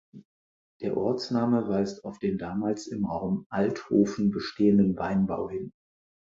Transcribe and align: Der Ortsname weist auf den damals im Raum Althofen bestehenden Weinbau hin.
Der 0.81 0.97
Ortsname 0.97 1.67
weist 1.69 2.05
auf 2.05 2.17
den 2.17 2.39
damals 2.39 2.87
im 2.87 3.05
Raum 3.05 3.45
Althofen 3.49 4.31
bestehenden 4.31 4.97
Weinbau 4.97 5.47
hin. 5.51 5.73